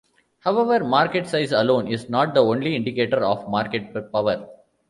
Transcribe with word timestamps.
However, 0.39 0.83
market 0.83 1.27
size 1.27 1.51
alone 1.51 1.87
is 1.87 2.09
not 2.09 2.33
the 2.33 2.43
only 2.43 2.75
indicator 2.75 3.23
of 3.23 3.47
market 3.47 3.93
power. 4.11 4.47